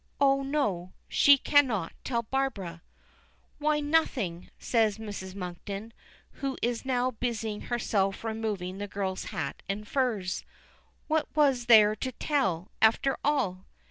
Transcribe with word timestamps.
Oh, 0.19 0.41
no 0.41 0.93
she 1.07 1.37
cannot 1.37 1.93
tell 2.03 2.23
Barbara. 2.23 2.81
"Why 3.59 3.79
nothing," 3.79 4.49
says 4.57 4.97
Mrs. 4.97 5.35
Monkton, 5.35 5.93
who 6.41 6.57
is 6.63 6.83
now 6.83 7.11
busying 7.11 7.61
herself 7.69 8.23
removing 8.23 8.79
the 8.79 8.87
girl's 8.87 9.25
hat 9.25 9.61
and 9.69 9.87
furs. 9.87 10.43
"What 11.07 11.27
was 11.35 11.67
there 11.67 11.95
to 11.97 12.11
tell, 12.13 12.71
after 12.81 13.15
all?" 13.23 13.67